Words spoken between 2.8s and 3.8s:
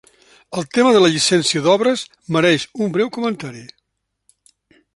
un breu comentari.